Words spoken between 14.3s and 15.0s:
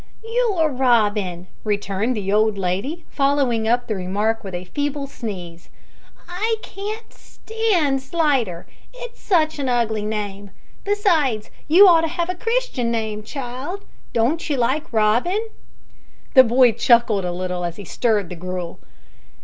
you like